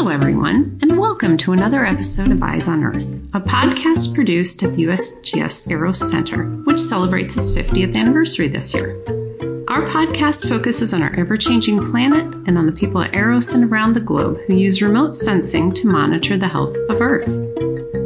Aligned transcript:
Hello, 0.00 0.12
everyone, 0.12 0.78
and 0.80 0.98
welcome 0.98 1.36
to 1.36 1.52
another 1.52 1.84
episode 1.84 2.32
of 2.32 2.42
Eyes 2.42 2.68
on 2.68 2.84
Earth, 2.84 3.04
a 3.34 3.40
podcast 3.42 4.14
produced 4.14 4.62
at 4.62 4.72
the 4.72 4.84
USGS 4.84 5.70
EROS 5.70 5.98
Center, 5.98 6.42
which 6.64 6.80
celebrates 6.80 7.36
its 7.36 7.52
50th 7.52 7.94
anniversary 7.94 8.48
this 8.48 8.72
year. 8.72 8.96
Our 9.68 9.84
podcast 9.84 10.48
focuses 10.48 10.94
on 10.94 11.02
our 11.02 11.14
ever 11.14 11.36
changing 11.36 11.90
planet 11.90 12.34
and 12.46 12.56
on 12.56 12.64
the 12.64 12.72
people 12.72 13.02
at 13.02 13.14
EROS 13.14 13.52
and 13.52 13.70
around 13.70 13.92
the 13.92 14.00
globe 14.00 14.38
who 14.46 14.54
use 14.54 14.80
remote 14.80 15.14
sensing 15.14 15.74
to 15.74 15.86
monitor 15.86 16.38
the 16.38 16.48
health 16.48 16.74
of 16.88 17.02
Earth. 17.02 17.28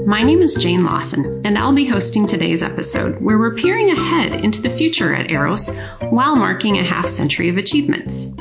My 0.05 0.25
name 0.25 0.43
is 0.43 0.57
Jane 0.57 0.85
Lawson, 0.85 1.43
and 1.47 1.57
I'll 1.57 1.73
be 1.73 1.87
hosting 1.87 2.27
today's 2.27 2.65
episode 2.65 3.23
where 3.23 3.39
we're 3.39 3.55
peering 3.55 3.93
ahead 3.93 4.35
into 4.35 4.63
the 4.63 4.77
future 4.77 5.15
at 5.15 5.31
EROS 5.31 5.73
while 6.01 6.35
marking 6.35 6.77
a 6.77 6.83
half 6.83 7.07
century 7.07 7.51
of 7.51 7.57
achievements. 7.57 8.33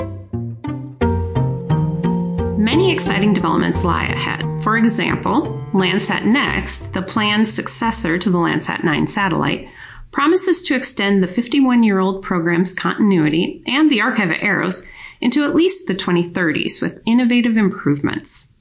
Many 2.75 2.91
exciting 2.91 3.35
developments 3.35 3.83
lie 3.83 4.07
ahead. 4.07 4.63
For 4.63 4.75
example, 4.75 5.63
Landsat 5.73 6.25
Next, 6.25 6.91
the 6.91 7.03
planned 7.03 7.47
successor 7.47 8.17
to 8.17 8.29
the 8.31 8.39
Landsat 8.39 8.83
9 8.83 9.05
satellite, 9.05 9.69
promises 10.11 10.63
to 10.63 10.75
extend 10.75 11.21
the 11.21 11.27
51 11.27 11.83
year 11.83 11.99
old 11.99 12.23
program's 12.23 12.73
continuity 12.73 13.61
and 13.67 13.91
the 13.91 14.01
archive 14.01 14.31
at 14.31 14.41
EROS 14.41 14.87
into 15.21 15.43
at 15.43 15.53
least 15.53 15.85
the 15.85 15.93
2030s 15.93 16.81
with 16.81 16.99
innovative 17.05 17.57
improvements. 17.57 18.51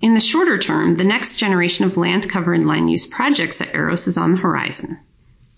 In 0.00 0.14
the 0.14 0.20
shorter 0.20 0.56
term, 0.56 0.96
the 0.96 1.04
next 1.04 1.34
generation 1.34 1.84
of 1.84 1.98
land 1.98 2.26
cover 2.26 2.54
and 2.54 2.66
land 2.66 2.90
use 2.90 3.04
projects 3.04 3.60
at 3.60 3.74
EROS 3.74 4.08
is 4.08 4.16
on 4.16 4.32
the 4.32 4.38
horizon. 4.38 4.98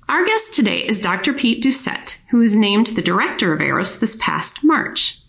Our 0.09 0.27
guest 0.27 0.55
today 0.55 0.85
is 0.85 0.99
Dr. 0.99 1.33
Pete 1.33 1.63
Doucette, 1.63 2.21
who 2.31 2.39
was 2.39 2.57
named 2.57 2.89
the 2.89 3.03
director 3.03 3.53
of 3.53 3.61
EROS 3.61 4.01
this 4.01 4.17
past 4.17 4.65
March. 4.65 5.21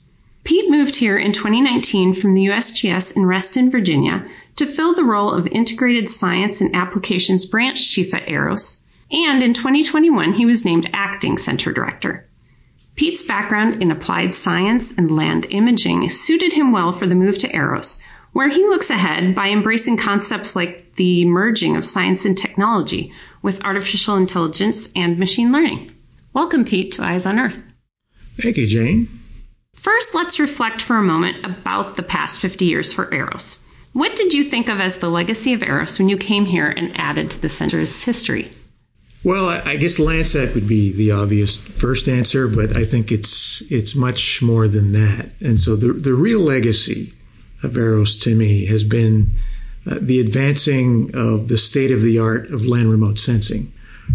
Pete 0.44 0.72
moved 0.72 0.96
here 0.96 1.18
in 1.18 1.34
2019 1.34 2.16
from 2.16 2.34
the 2.34 2.48
USGS 2.48 3.16
in 3.16 3.26
Reston, 3.26 3.70
Virginia, 3.70 4.26
to 4.56 4.66
fill 4.66 4.96
the 4.96 5.04
role 5.04 5.32
of 5.32 5.48
Integrated 5.48 6.10
Science 6.10 6.62
and 6.62 6.76
Applications 6.76 7.46
Branch 7.46 7.90
Chief 7.90 8.14
at 8.14 8.28
EROS, 8.28 8.88
and 9.12 9.44
in 9.44 9.54
2021 9.54 10.34
he 10.34 10.46
was 10.46 10.66
named 10.66 10.90
Acting 10.94 11.38
Center 11.38 11.72
Director. 11.72 12.28
Pete's 12.96 13.24
background 13.24 13.82
in 13.82 13.92
applied 13.92 14.34
science 14.34 14.98
and 14.98 15.16
land 15.16 15.46
imaging 15.50 16.10
suited 16.10 16.54
him 16.54 16.72
well 16.72 16.92
for 16.92 17.08
the 17.08 17.16
move 17.16 17.38
to 17.38 17.56
EROS, 17.56 18.04
where 18.34 18.50
he 18.50 18.68
looks 18.68 18.90
ahead 18.90 19.36
by 19.36 19.50
embracing 19.50 19.98
concepts 19.98 20.56
like 20.56 20.96
the 20.96 21.26
merging 21.26 21.76
of 21.76 21.86
science 21.86 22.26
and 22.26 22.38
technology 22.38 23.14
with 23.42 23.64
artificial 23.64 24.16
intelligence 24.16 24.90
and 24.96 25.20
machine 25.20 25.52
learning. 25.52 25.92
Welcome, 26.34 26.66
Pete, 26.66 26.94
to 26.94 27.04
Eyes 27.04 27.26
on 27.26 27.40
Earth. 27.40 27.58
Thank 28.38 28.58
you, 28.58 28.68
Jane. 28.68 29.08
First, 29.82 30.14
let's 30.14 30.40
reflect 30.40 30.84
for 30.84 30.96
a 30.96 31.02
moment 31.02 31.44
about 31.44 31.96
the 31.96 32.04
past 32.04 32.40
50 32.40 32.66
years 32.66 32.94
for 32.94 33.12
EROS. 33.12 33.66
What 33.94 34.16
did 34.16 34.32
you 34.32 34.44
think 34.44 34.70
of 34.70 34.80
as 34.80 35.00
the 35.00 35.10
legacy 35.10 35.54
of 35.54 35.64
EROS 35.64 35.98
when 35.98 36.08
you 36.08 36.18
came 36.18 36.46
here 36.46 36.68
and 36.68 37.00
added 37.00 37.32
to 37.32 37.42
the 37.42 37.50
center's 37.50 38.04
history? 38.04 38.52
Well, 39.24 39.50
I 39.50 39.78
guess 39.78 39.98
Landsat 39.98 40.54
would 40.54 40.68
be 40.68 40.92
the 40.92 41.12
obvious 41.14 41.58
first 41.58 42.08
answer, 42.08 42.48
but 42.48 42.78
I 42.78 42.86
think 42.86 43.12
it's 43.12 43.64
it's 43.72 43.96
much 43.96 44.44
more 44.44 44.68
than 44.68 44.92
that. 44.92 45.30
And 45.42 45.60
so 45.60 45.76
the 45.76 45.94
the 45.94 46.14
real 46.14 46.42
legacy 46.42 47.14
of 47.64 47.76
EROS 47.76 48.20
to 48.26 48.36
me 48.36 48.66
has 48.66 48.84
been 48.84 49.40
uh, 49.88 49.98
the 50.00 50.20
advancing 50.20 51.16
of 51.16 51.48
the 51.48 51.58
state 51.58 51.90
of 51.90 52.04
the 52.04 52.20
art 52.20 52.52
of 52.52 52.68
land 52.68 52.92
remote 52.92 53.18
sensing, 53.18 53.72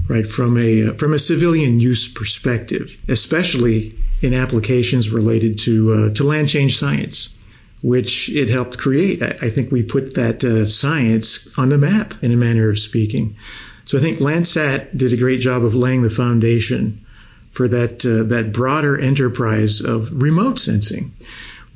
right? 0.07 0.27
From 0.29 0.59
a 0.59 0.91
uh, 0.91 0.93
from 0.95 1.13
a 1.13 1.19
civilian 1.19 1.81
use 1.81 2.07
perspective, 2.07 2.97
especially 3.09 3.97
in 4.23 4.35
applications 4.35 5.11
related 5.11 5.59
to 5.61 5.93
uh, 5.93 6.15
to 6.15 6.25
land 6.25 6.49
change 6.49 6.79
science, 6.79 7.35
which 7.83 8.29
it 8.29 8.49
helped 8.49 8.79
create. 8.79 9.23
I, 9.23 9.37
I 9.43 9.51
think 9.51 9.71
we 9.71 9.83
put 9.83 10.15
that 10.15 10.45
uh, 10.45 10.67
science 10.67 11.57
on 11.59 11.69
the 11.69 11.79
map 11.79 12.15
in 12.23 12.33
a 12.33 12.37
manner 12.37 12.71
of 12.71 12.79
speaking. 12.79 13.37
So 13.85 13.99
I 13.99 14.01
think 14.01 14.19
Landsat 14.19 14.97
did 14.97 15.13
a 15.13 15.17
great 15.17 15.41
job 15.41 15.65
of 15.65 15.75
laying 15.75 16.03
the 16.03 16.11
foundation 16.11 17.05
for 17.51 17.69
that 17.69 18.05
uh, 18.05 18.29
that 18.35 18.53
broader 18.53 18.99
enterprise 18.99 19.81
of 19.81 20.23
remote 20.23 20.59
sensing 20.59 21.13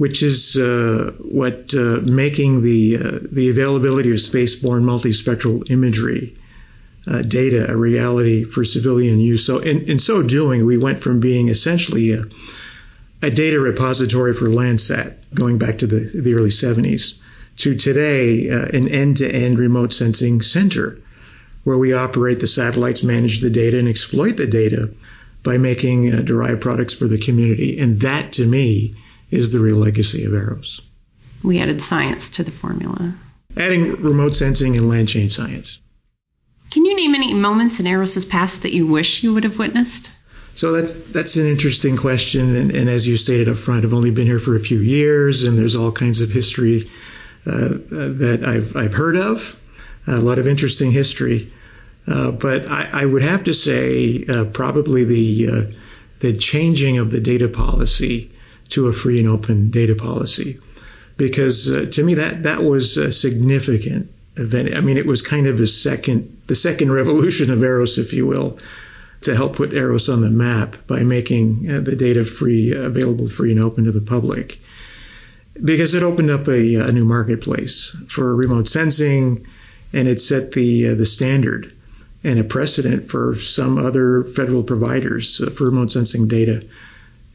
which 0.00 0.22
is 0.22 0.56
uh, 0.56 1.12
what 1.18 1.74
uh, 1.74 2.00
making 2.02 2.62
the 2.62 2.96
uh, 2.96 3.18
the 3.30 3.50
availability 3.50 4.10
of 4.10 4.16
spaceborne 4.16 4.82
multispectral 4.82 5.70
imagery 5.70 6.34
uh, 7.06 7.22
data 7.22 7.70
a 7.70 7.76
reality 7.76 8.44
for 8.44 8.64
civilian 8.64 9.20
use. 9.20 9.46
So 9.46 9.58
in, 9.58 9.88
in 9.88 9.98
so 9.98 10.22
doing, 10.22 10.66
we 10.66 10.78
went 10.78 11.00
from 11.00 11.20
being 11.20 11.48
essentially 11.48 12.12
a, 12.12 12.24
a 13.22 13.30
data 13.30 13.58
repository 13.58 14.34
for 14.34 14.48
Landsat, 14.48 15.16
going 15.34 15.58
back 15.58 15.78
to 15.78 15.86
the, 15.86 16.00
the 16.00 16.34
early 16.34 16.50
70s, 16.50 17.18
to 17.58 17.74
today 17.74 18.50
uh, 18.50 18.66
an 18.66 18.88
end-to-end 18.88 19.58
remote 19.58 19.92
sensing 19.92 20.42
center, 20.42 21.00
where 21.64 21.78
we 21.78 21.92
operate 21.92 22.40
the 22.40 22.46
satellites, 22.46 23.02
manage 23.02 23.40
the 23.40 23.50
data, 23.50 23.78
and 23.78 23.88
exploit 23.88 24.36
the 24.36 24.46
data 24.46 24.90
by 25.42 25.58
making 25.58 26.12
uh, 26.12 26.20
derived 26.20 26.60
products 26.60 26.94
for 26.94 27.06
the 27.06 27.18
community. 27.18 27.78
And 27.78 28.00
that, 28.00 28.34
to 28.34 28.46
me, 28.46 28.94
is 29.30 29.52
the 29.52 29.60
real 29.60 29.76
legacy 29.76 30.24
of 30.24 30.34
EROS. 30.34 30.80
We 31.42 31.60
added 31.60 31.80
science 31.80 32.30
to 32.30 32.44
the 32.44 32.50
formula. 32.50 33.14
Adding 33.56 34.02
remote 34.02 34.34
sensing 34.34 34.76
and 34.76 34.88
land 34.88 35.08
change 35.08 35.32
science. 35.32 35.80
Can 36.70 36.84
you 36.84 36.94
name 36.94 37.14
any 37.14 37.34
moments 37.34 37.80
in 37.80 37.86
EROS's 37.86 38.24
past 38.24 38.62
that 38.62 38.72
you 38.72 38.86
wish 38.86 39.24
you 39.24 39.34
would 39.34 39.44
have 39.44 39.58
witnessed? 39.58 40.12
So 40.54 40.72
that's 40.72 40.92
that's 40.92 41.36
an 41.36 41.46
interesting 41.46 41.96
question, 41.96 42.54
and, 42.56 42.70
and, 42.70 42.88
as 42.88 43.06
you 43.06 43.16
stated 43.16 43.48
up 43.48 43.56
front, 43.56 43.84
I've 43.84 43.94
only 43.94 44.10
been 44.10 44.26
here 44.26 44.38
for 44.38 44.56
a 44.56 44.60
few 44.60 44.78
years, 44.78 45.42
and 45.42 45.58
there's 45.58 45.76
all 45.76 45.92
kinds 45.92 46.20
of 46.20 46.30
history 46.30 46.90
uh, 47.46 47.68
that 47.90 48.42
I've 48.44 48.76
I've 48.76 48.92
heard 48.92 49.16
of, 49.16 49.56
a 50.06 50.18
lot 50.18 50.38
of 50.38 50.46
interesting 50.46 50.90
history. 50.90 51.52
Uh, 52.06 52.32
but 52.32 52.66
I, 52.66 52.88
I, 52.92 53.06
would 53.06 53.22
have 53.22 53.44
to 53.44 53.54
say 53.54 54.24
uh, 54.26 54.46
probably 54.46 55.04
the 55.04 55.48
uh, 55.48 55.76
the 56.20 56.36
changing 56.36 56.98
of 56.98 57.10
the 57.10 57.20
data 57.20 57.48
policy 57.48 58.30
to 58.70 58.88
a 58.88 58.92
free 58.92 59.20
and 59.20 59.28
open 59.28 59.70
data 59.70 59.94
policy. 59.94 60.58
Because 61.16 61.70
uh, 61.70 61.86
to 61.92 62.04
me, 62.04 62.14
that, 62.14 62.44
that 62.44 62.62
was 62.62 62.94
significant 63.18 64.10
event. 64.40 64.74
I 64.74 64.80
mean, 64.80 64.96
it 64.96 65.06
was 65.06 65.22
kind 65.22 65.46
of 65.46 65.60
a 65.60 65.66
second, 65.66 66.42
the 66.46 66.54
second 66.54 66.90
revolution 66.90 67.50
of 67.50 67.62
Eros, 67.62 67.98
if 67.98 68.12
you 68.12 68.26
will, 68.26 68.58
to 69.22 69.36
help 69.36 69.56
put 69.56 69.74
Eros 69.74 70.08
on 70.08 70.22
the 70.22 70.30
map 70.30 70.76
by 70.86 71.00
making 71.02 71.70
uh, 71.70 71.80
the 71.80 71.96
data 71.96 72.24
free, 72.24 72.72
available 72.72 73.28
free 73.28 73.52
and 73.52 73.60
open 73.60 73.84
to 73.84 73.92
the 73.92 74.00
public. 74.00 74.60
Because 75.62 75.94
it 75.94 76.02
opened 76.02 76.30
up 76.30 76.48
a, 76.48 76.76
a 76.76 76.92
new 76.92 77.04
marketplace 77.04 77.94
for 78.08 78.34
remote 78.34 78.68
sensing 78.68 79.46
and 79.92 80.08
it 80.08 80.20
set 80.20 80.52
the, 80.52 80.88
uh, 80.88 80.94
the 80.94 81.04
standard 81.04 81.72
and 82.22 82.38
a 82.38 82.44
precedent 82.44 83.10
for 83.10 83.38
some 83.38 83.78
other 83.78 84.24
federal 84.24 84.62
providers 84.62 85.40
uh, 85.40 85.50
for 85.50 85.64
remote 85.64 85.90
sensing 85.90 86.28
data. 86.28 86.64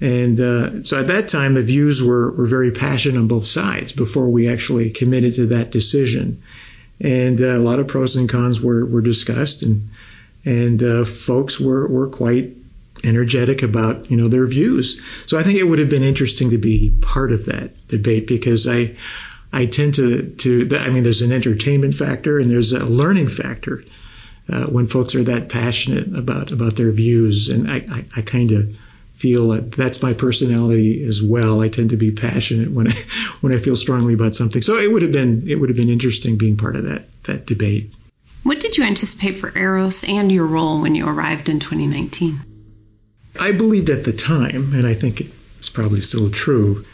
And 0.01 0.39
uh, 0.39 0.83
so 0.83 0.99
at 0.99 1.07
that 1.07 1.29
time, 1.29 1.53
the 1.53 1.61
views 1.61 2.03
were, 2.03 2.31
were 2.31 2.47
very 2.47 2.71
passionate 2.71 3.19
on 3.19 3.27
both 3.27 3.45
sides 3.45 3.93
before 3.93 4.29
we 4.29 4.49
actually 4.49 4.89
committed 4.89 5.35
to 5.35 5.47
that 5.47 5.71
decision. 5.71 6.41
And 6.99 7.41
uh, 7.41 7.57
a 7.57 7.59
lot 7.59 7.79
of 7.79 7.87
pros 7.87 8.15
and 8.15 8.29
cons 8.29 8.61
were, 8.61 8.85
were 8.85 9.01
discussed, 9.01 9.63
and 9.63 9.89
and 10.45 10.81
uh, 10.81 11.05
folks 11.05 11.59
were, 11.59 11.87
were 11.87 12.07
quite 12.07 12.53
energetic 13.03 13.63
about 13.63 14.09
you 14.09 14.17
know 14.17 14.27
their 14.27 14.47
views. 14.47 15.01
So 15.25 15.37
I 15.37 15.43
think 15.43 15.59
it 15.59 15.63
would 15.63 15.79
have 15.79 15.89
been 15.89 16.03
interesting 16.03 16.51
to 16.51 16.57
be 16.57 16.95
part 17.01 17.31
of 17.31 17.45
that 17.45 17.87
debate 17.87 18.27
because 18.27 18.67
I 18.67 18.95
I 19.51 19.65
tend 19.65 19.95
to 19.95 20.29
to 20.29 20.69
I 20.77 20.89
mean 20.89 21.03
there's 21.03 21.21
an 21.21 21.31
entertainment 21.31 21.95
factor 21.95 22.39
and 22.39 22.49
there's 22.49 22.73
a 22.73 22.85
learning 22.85 23.27
factor 23.27 23.83
uh, 24.47 24.65
when 24.67 24.87
folks 24.87 25.15
are 25.15 25.23
that 25.23 25.49
passionate 25.49 26.15
about 26.15 26.51
about 26.51 26.75
their 26.75 26.91
views, 26.91 27.49
and 27.49 27.69
I 27.69 27.75
I, 27.91 28.05
I 28.17 28.21
kind 28.21 28.51
of 28.51 28.77
feel 29.15 29.49
that 29.49 29.71
that's 29.71 30.01
my 30.01 30.13
personality 30.13 31.03
as 31.03 31.23
well. 31.23 31.61
I 31.61 31.69
tend 31.69 31.91
to 31.91 31.97
be 31.97 32.11
passionate 32.11 32.69
when 32.71 32.87
I 32.87 32.91
when 33.41 33.53
I 33.53 33.59
feel 33.59 33.75
strongly 33.75 34.13
about 34.13 34.35
something. 34.35 34.61
So 34.61 34.75
it 34.75 34.91
would 34.91 35.01
have 35.01 35.11
been 35.11 35.47
it 35.47 35.55
would 35.55 35.69
have 35.69 35.77
been 35.77 35.89
interesting 35.89 36.37
being 36.37 36.57
part 36.57 36.75
of 36.75 36.83
that 36.83 37.05
that 37.23 37.45
debate. 37.45 37.91
What 38.43 38.59
did 38.59 38.77
you 38.77 38.83
anticipate 38.83 39.37
for 39.37 39.51
EROS 39.57 40.07
and 40.07 40.31
your 40.31 40.45
role 40.45 40.81
when 40.81 40.93
you 40.93 41.07
arrived 41.07 41.49
in 41.49 41.59
2019? 41.59 42.39
I 43.39 43.51
believed 43.51 43.89
at 43.89 44.03
the 44.03 44.13
time, 44.13 44.73
and 44.73 44.85
I 44.85 44.93
think 44.93 45.21
it's 45.57 45.69
probably 45.69 46.01
still 46.01 46.29
true, 46.29 46.85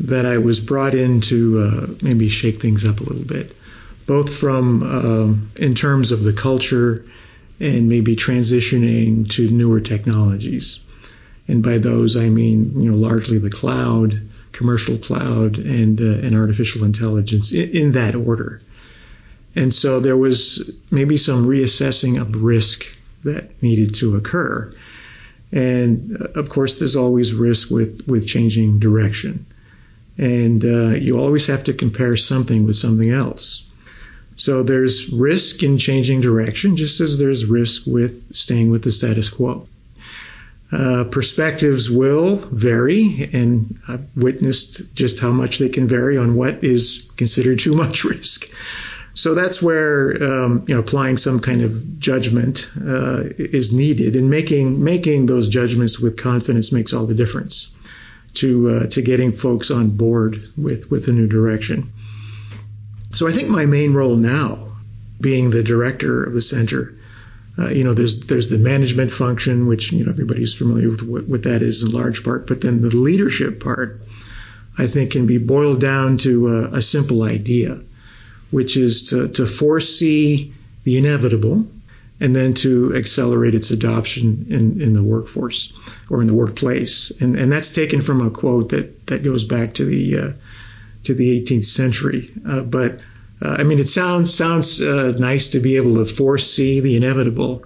that 0.00 0.26
I 0.26 0.38
was 0.38 0.60
brought 0.60 0.94
in 0.94 1.22
to 1.22 1.58
uh, 1.58 1.86
maybe 2.02 2.28
shake 2.28 2.60
things 2.60 2.84
up 2.84 3.00
a 3.00 3.04
little 3.04 3.24
bit, 3.24 3.56
both 4.06 4.36
from 4.36 4.82
um, 4.82 5.50
in 5.56 5.74
terms 5.74 6.12
of 6.12 6.22
the 6.22 6.34
culture 6.34 7.06
and 7.58 7.88
maybe 7.88 8.14
transitioning 8.14 9.28
to 9.30 9.50
newer 9.50 9.80
technologies. 9.80 10.80
And 11.48 11.62
by 11.62 11.78
those, 11.78 12.16
I 12.16 12.28
mean, 12.28 12.80
you 12.80 12.90
know, 12.90 12.96
largely 12.96 13.38
the 13.38 13.50
cloud, 13.50 14.20
commercial 14.52 14.98
cloud, 14.98 15.58
and, 15.58 16.00
uh, 16.00 16.26
and 16.26 16.36
artificial 16.36 16.84
intelligence 16.84 17.52
in, 17.52 17.70
in 17.70 17.92
that 17.92 18.14
order. 18.14 18.60
And 19.56 19.72
so 19.72 19.98
there 19.98 20.16
was 20.16 20.70
maybe 20.90 21.16
some 21.16 21.46
reassessing 21.46 22.20
of 22.20 22.42
risk 22.42 22.84
that 23.24 23.62
needed 23.62 23.94
to 23.96 24.16
occur. 24.16 24.74
And 25.50 26.18
uh, 26.20 26.38
of 26.38 26.50
course, 26.50 26.78
there's 26.78 26.96
always 26.96 27.32
risk 27.32 27.70
with, 27.70 28.06
with 28.06 28.26
changing 28.26 28.78
direction. 28.78 29.46
And 30.18 30.64
uh, 30.64 30.90
you 30.90 31.18
always 31.18 31.46
have 31.46 31.64
to 31.64 31.72
compare 31.72 32.16
something 32.16 32.66
with 32.66 32.76
something 32.76 33.10
else. 33.10 33.64
So 34.36 34.62
there's 34.62 35.10
risk 35.12 35.62
in 35.62 35.78
changing 35.78 36.20
direction, 36.20 36.76
just 36.76 37.00
as 37.00 37.18
there's 37.18 37.46
risk 37.46 37.86
with 37.86 38.34
staying 38.34 38.70
with 38.70 38.84
the 38.84 38.92
status 38.92 39.30
quo. 39.30 39.66
Uh, 40.70 41.04
perspectives 41.04 41.90
will 41.90 42.36
vary, 42.36 43.30
and 43.32 43.80
I've 43.88 44.06
witnessed 44.14 44.94
just 44.94 45.18
how 45.18 45.32
much 45.32 45.58
they 45.58 45.70
can 45.70 45.88
vary 45.88 46.18
on 46.18 46.34
what 46.34 46.62
is 46.62 47.10
considered 47.16 47.60
too 47.60 47.74
much 47.74 48.04
risk. 48.04 48.50
So 49.14 49.34
that's 49.34 49.62
where 49.62 50.22
um, 50.22 50.64
you 50.68 50.74
know 50.74 50.80
applying 50.80 51.16
some 51.16 51.40
kind 51.40 51.62
of 51.62 51.98
judgment 51.98 52.70
uh, 52.80 53.24
is 53.36 53.72
needed, 53.72 54.14
and 54.14 54.28
making 54.28 54.84
making 54.84 55.26
those 55.26 55.48
judgments 55.48 55.98
with 55.98 56.22
confidence 56.22 56.70
makes 56.70 56.92
all 56.92 57.06
the 57.06 57.14
difference 57.14 57.74
to 58.34 58.70
uh, 58.70 58.86
to 58.88 59.02
getting 59.02 59.32
folks 59.32 59.70
on 59.70 59.96
board 59.96 60.42
with 60.56 60.90
with 60.90 61.08
a 61.08 61.12
new 61.12 61.26
direction. 61.26 61.92
So 63.14 63.26
I 63.26 63.32
think 63.32 63.48
my 63.48 63.64
main 63.66 63.94
role 63.94 64.16
now, 64.16 64.76
being 65.20 65.50
the 65.50 65.62
director 65.62 66.22
of 66.22 66.34
the 66.34 66.42
center, 66.42 66.94
uh, 67.58 67.70
you 67.70 67.82
know, 67.82 67.94
there's 67.94 68.20
there's 68.20 68.50
the 68.50 68.58
management 68.58 69.10
function, 69.10 69.66
which 69.66 69.90
you 69.92 70.04
know 70.04 70.12
everybody's 70.12 70.54
familiar 70.54 70.88
with 70.88 71.02
what, 71.02 71.26
what, 71.26 71.42
that 71.42 71.62
is 71.62 71.82
in 71.82 71.90
large 71.90 72.22
part, 72.22 72.46
but 72.46 72.60
then 72.60 72.82
the 72.82 72.94
leadership 72.94 73.60
part, 73.60 74.00
I 74.76 74.86
think, 74.86 75.12
can 75.12 75.26
be 75.26 75.38
boiled 75.38 75.80
down 75.80 76.18
to 76.18 76.48
a, 76.48 76.76
a 76.76 76.82
simple 76.82 77.24
idea, 77.24 77.80
which 78.50 78.76
is 78.76 79.10
to, 79.10 79.28
to 79.28 79.46
foresee 79.46 80.54
the 80.84 80.98
inevitable 80.98 81.66
and 82.20 82.34
then 82.34 82.54
to 82.54 82.94
accelerate 82.96 83.54
its 83.54 83.70
adoption 83.70 84.46
in, 84.48 84.80
in 84.80 84.92
the 84.92 85.02
workforce 85.02 85.72
or 86.10 86.20
in 86.20 86.26
the 86.26 86.34
workplace. 86.34 87.12
And, 87.20 87.36
and 87.36 87.50
that's 87.50 87.72
taken 87.72 88.00
from 88.00 88.20
a 88.20 88.30
quote 88.30 88.70
that, 88.70 89.06
that 89.06 89.22
goes 89.22 89.44
back 89.44 89.74
to 89.74 89.84
the 89.84 90.18
uh, 90.18 90.32
to 91.04 91.14
the 91.14 91.42
18th 91.42 91.64
century. 91.64 92.30
Uh, 92.46 92.62
but 92.62 93.00
uh, 93.42 93.56
I 93.58 93.62
mean, 93.62 93.78
it 93.78 93.88
sounds 93.88 94.34
sounds 94.34 94.80
uh, 94.80 95.14
nice 95.18 95.50
to 95.50 95.60
be 95.60 95.76
able 95.76 95.96
to 95.96 96.06
foresee 96.06 96.80
the 96.80 96.96
inevitable, 96.96 97.64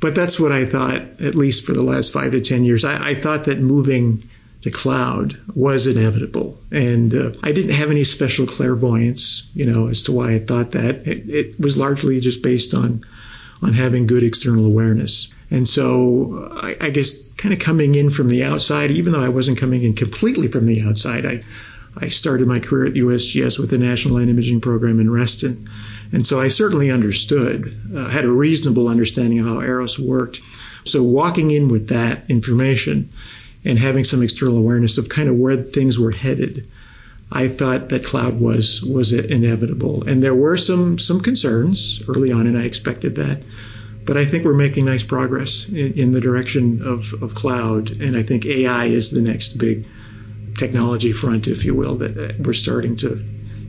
but 0.00 0.14
that's 0.14 0.38
what 0.38 0.52
I 0.52 0.66
thought, 0.66 1.20
at 1.20 1.34
least 1.34 1.64
for 1.64 1.72
the 1.72 1.82
last 1.82 2.12
five 2.12 2.32
to 2.32 2.40
ten 2.40 2.64
years. 2.64 2.84
I, 2.84 3.10
I 3.10 3.14
thought 3.14 3.44
that 3.44 3.58
moving 3.58 4.28
to 4.62 4.70
cloud 4.70 5.36
was 5.54 5.86
inevitable, 5.86 6.58
and 6.70 7.14
uh, 7.14 7.32
I 7.42 7.52
didn't 7.52 7.72
have 7.72 7.90
any 7.90 8.04
special 8.04 8.46
clairvoyance, 8.46 9.50
you 9.54 9.66
know, 9.66 9.88
as 9.88 10.04
to 10.04 10.12
why 10.12 10.32
I 10.32 10.38
thought 10.38 10.72
that. 10.72 11.06
It, 11.06 11.30
it 11.30 11.60
was 11.60 11.78
largely 11.78 12.20
just 12.20 12.42
based 12.42 12.74
on 12.74 13.04
on 13.62 13.72
having 13.72 14.06
good 14.06 14.22
external 14.22 14.66
awareness. 14.66 15.32
And 15.50 15.66
so 15.66 16.50
I, 16.52 16.76
I 16.80 16.90
guess 16.90 17.28
kind 17.36 17.52
of 17.52 17.60
coming 17.60 17.94
in 17.94 18.10
from 18.10 18.28
the 18.28 18.44
outside, 18.44 18.90
even 18.90 19.12
though 19.12 19.22
I 19.22 19.28
wasn't 19.28 19.58
coming 19.58 19.82
in 19.82 19.94
completely 19.94 20.48
from 20.48 20.66
the 20.66 20.82
outside, 20.82 21.24
I 21.24 21.42
I 21.96 22.08
started 22.08 22.48
my 22.48 22.58
career 22.58 22.86
at 22.86 22.94
USGS 22.94 23.58
with 23.58 23.70
the 23.70 23.78
National 23.78 24.16
Land 24.16 24.30
Imaging 24.30 24.60
Program 24.60 25.00
in 25.00 25.10
Reston. 25.10 25.68
And 26.12 26.26
so 26.26 26.40
I 26.40 26.48
certainly 26.48 26.90
understood, 26.90 27.74
uh, 27.94 28.08
had 28.08 28.24
a 28.24 28.30
reasonable 28.30 28.88
understanding 28.88 29.38
of 29.38 29.46
how 29.46 29.60
EROS 29.60 29.98
worked. 29.98 30.40
So 30.84 31.02
walking 31.02 31.50
in 31.50 31.68
with 31.68 31.88
that 31.88 32.24
information 32.28 33.10
and 33.64 33.78
having 33.78 34.04
some 34.04 34.22
external 34.22 34.58
awareness 34.58 34.98
of 34.98 35.08
kind 35.08 35.28
of 35.28 35.36
where 35.36 35.56
things 35.56 35.98
were 35.98 36.10
headed, 36.10 36.66
I 37.32 37.48
thought 37.48 37.88
that 37.88 38.04
cloud 38.04 38.38
was 38.38 38.82
was 38.82 39.12
inevitable. 39.12 40.04
And 40.04 40.22
there 40.22 40.34
were 40.34 40.56
some 40.56 40.98
some 40.98 41.20
concerns 41.20 42.02
early 42.08 42.32
on, 42.32 42.46
and 42.46 42.58
I 42.58 42.64
expected 42.64 43.16
that. 43.16 43.40
But 44.04 44.18
I 44.18 44.26
think 44.26 44.44
we're 44.44 44.54
making 44.54 44.84
nice 44.84 45.02
progress 45.02 45.66
in, 45.68 45.94
in 45.94 46.12
the 46.12 46.20
direction 46.20 46.82
of, 46.82 47.14
of 47.22 47.34
cloud, 47.34 47.90
and 48.02 48.16
I 48.16 48.22
think 48.22 48.44
AI 48.44 48.86
is 48.86 49.10
the 49.10 49.22
next 49.22 49.56
big 49.56 49.86
technology 50.56 51.12
front, 51.12 51.48
if 51.48 51.64
you 51.64 51.74
will, 51.74 51.96
that 51.96 52.38
we're 52.38 52.54
starting 52.54 52.96
to 52.96 53.24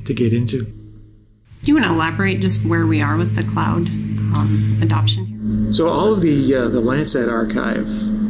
to 0.05 0.13
get 0.13 0.33
into. 0.33 0.65
Do 0.65 1.71
you 1.71 1.73
want 1.75 1.85
to 1.87 1.93
elaborate 1.93 2.41
just 2.41 2.65
where 2.65 2.85
we 2.85 3.01
are 3.01 3.17
with 3.17 3.35
the 3.35 3.43
cloud 3.43 3.87
um, 3.87 4.79
adoption? 4.81 5.25
Here? 5.25 5.73
So 5.73 5.87
all 5.87 6.13
of 6.13 6.21
the 6.21 6.55
uh, 6.55 6.67
the 6.69 6.81
Landsat 6.81 7.31
archive 7.31 7.87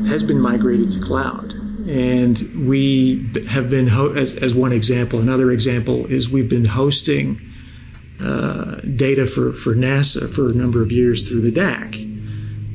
has 0.07 0.23
been 0.23 0.39
migrated 0.39 0.91
to 0.91 0.99
cloud, 0.99 1.53
and 1.87 2.67
we 2.67 3.29
have 3.49 3.69
been 3.69 3.87
ho- 3.87 4.13
as 4.13 4.35
as 4.35 4.53
one 4.53 4.71
example. 4.71 5.19
Another 5.19 5.51
example 5.51 6.05
is 6.05 6.29
we've 6.29 6.49
been 6.49 6.65
hosting 6.65 7.41
uh, 8.21 8.79
data 8.81 9.25
for 9.25 9.51
for 9.51 9.75
NASA 9.75 10.33
for 10.33 10.49
a 10.49 10.53
number 10.53 10.81
of 10.81 10.91
years 10.91 11.27
through 11.27 11.41
the 11.41 11.51
DAAC 11.51 12.14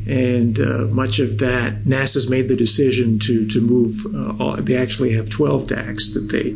and 0.07 0.59
uh, 0.59 0.87
much 0.87 1.19
of 1.21 1.39
that 1.39 1.85
NASA's 1.85 2.31
made 2.31 2.49
the 2.49 2.57
decision 2.57 3.19
to 3.21 3.49
to 3.49 3.61
move. 3.61 4.07
Uh, 4.07 4.43
all, 4.43 4.57
they 4.57 4.77
actually 4.77 5.15
have 5.15 5.29
12 5.29 5.67
DAACs 5.67 6.15
that 6.15 6.29
they 6.31 6.53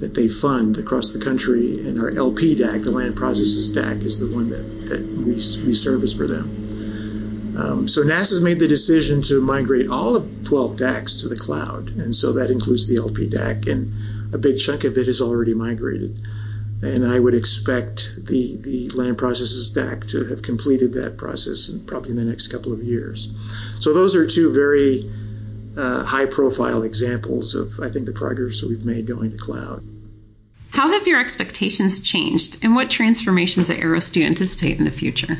that 0.00 0.14
they 0.14 0.28
fund 0.28 0.76
across 0.78 1.12
the 1.12 1.24
country, 1.24 1.86
and 1.86 2.00
our 2.00 2.10
LP 2.10 2.56
DAAC, 2.56 2.84
the 2.84 2.90
Land 2.90 3.16
Processes 3.16 3.76
DAAC, 3.76 4.02
is 4.02 4.18
the 4.18 4.34
one 4.34 4.48
that 4.50 4.86
that 4.86 5.02
we 5.02 5.34
we 5.66 5.74
service 5.74 6.12
for 6.12 6.26
them. 6.26 7.54
Um, 7.56 7.86
so 7.86 8.02
NASA's 8.02 8.42
made 8.42 8.58
the 8.58 8.66
decision 8.66 9.22
to 9.22 9.40
migrate 9.40 9.88
all 9.88 10.16
of 10.16 10.44
12 10.44 10.76
DAACs 10.76 11.22
to 11.22 11.28
the 11.28 11.36
cloud, 11.36 11.88
and 11.90 12.14
so 12.14 12.32
that 12.32 12.50
includes 12.50 12.88
the 12.88 12.96
LP 12.96 13.28
DAAC, 13.28 13.68
and 13.70 14.34
a 14.34 14.38
big 14.38 14.58
chunk 14.58 14.84
of 14.84 14.98
it 14.98 15.06
has 15.06 15.20
already 15.20 15.54
migrated 15.54 16.18
and 16.82 17.06
I 17.06 17.18
would 17.18 17.34
expect 17.34 18.16
the, 18.16 18.56
the 18.56 18.90
land 18.90 19.18
processes 19.18 19.74
DAAC 19.74 20.10
to 20.10 20.24
have 20.26 20.42
completed 20.42 20.94
that 20.94 21.16
process 21.16 21.68
in, 21.70 21.86
probably 21.86 22.10
in 22.10 22.16
the 22.16 22.24
next 22.24 22.48
couple 22.48 22.72
of 22.72 22.82
years. 22.82 23.32
So 23.78 23.92
those 23.92 24.16
are 24.16 24.26
two 24.26 24.52
very 24.52 25.10
uh, 25.76 26.04
high 26.04 26.26
profile 26.26 26.82
examples 26.82 27.54
of, 27.54 27.80
I 27.80 27.90
think, 27.90 28.06
the 28.06 28.12
progress 28.12 28.60
that 28.60 28.68
we've 28.68 28.84
made 28.84 29.06
going 29.06 29.32
to 29.32 29.38
cloud. 29.38 29.82
How 30.70 30.90
have 30.90 31.06
your 31.06 31.20
expectations 31.20 32.00
changed, 32.00 32.64
and 32.64 32.74
what 32.74 32.90
transformations 32.90 33.70
at 33.70 33.78
EROS 33.78 34.10
do 34.10 34.20
you 34.20 34.26
anticipate 34.26 34.78
in 34.78 34.84
the 34.84 34.90
future? 34.90 35.38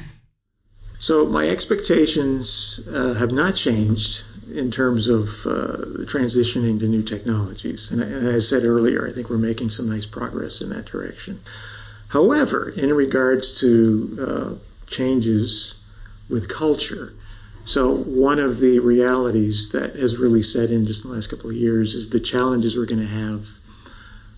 So 1.05 1.27
my 1.27 1.47
expectations 1.47 2.81
uh, 2.91 3.13
have 3.13 3.31
not 3.31 3.57
changed 3.57 4.25
in 4.51 4.71
terms 4.71 5.07
of 5.09 5.29
uh, 5.45 5.77
transitioning 6.07 6.79
to 6.81 6.89
new 6.89 7.03
technologies. 7.03 7.91
And, 7.91 8.01
and, 8.01 8.27
as 8.27 8.37
I 8.37 8.39
said 8.39 8.65
earlier, 8.65 9.07
I 9.07 9.13
think 9.13 9.29
we're 9.29 9.37
making 9.37 9.69
some 9.69 9.91
nice 9.91 10.07
progress 10.07 10.63
in 10.63 10.71
that 10.71 10.87
direction. 10.87 11.41
However, 12.09 12.71
in 12.71 12.89
regards 12.89 13.61
to 13.61 14.19
uh, 14.19 14.87
changes 14.87 15.79
with 16.31 16.49
culture, 16.49 17.13
so 17.67 17.95
one 17.95 18.39
of 18.39 18.59
the 18.59 18.79
realities 18.79 19.73
that 19.73 19.97
has 19.97 20.17
really 20.17 20.43
set 20.43 20.71
in 20.71 20.87
just 20.87 21.05
in 21.05 21.11
the 21.11 21.17
last 21.17 21.27
couple 21.27 21.51
of 21.51 21.57
years 21.57 21.93
is 21.93 22.09
the 22.09 22.19
challenges 22.19 22.79
we're 22.79 22.87
going 22.87 23.07
to 23.07 23.07
have 23.07 23.47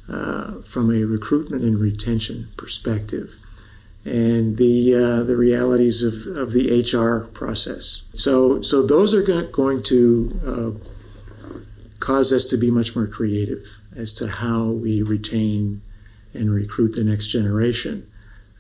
uh, 0.08 0.62
from 0.62 0.90
a 0.90 1.04
recruitment 1.04 1.62
and 1.62 1.78
retention 1.78 2.48
perspective 2.56 3.38
and 4.06 4.56
the 4.56 4.94
uh, 4.94 5.22
the 5.24 5.36
realities 5.36 6.04
of, 6.04 6.36
of 6.36 6.52
the 6.52 6.80
HR 6.80 7.26
process. 7.26 8.06
So 8.14 8.62
so 8.62 8.82
those 8.82 9.14
are 9.14 9.22
going 9.22 9.82
to 9.84 10.40
uh, 10.46 10.70
cause 11.98 12.32
us 12.32 12.48
to 12.48 12.56
be 12.56 12.70
much 12.70 12.94
more 12.94 13.08
creative 13.08 13.66
as 13.96 14.14
to 14.14 14.28
how 14.28 14.70
we 14.70 15.02
retain 15.02 15.82
and 16.34 16.54
recruit 16.54 16.94
the 16.94 17.02
next 17.02 17.28
generation, 17.28 18.06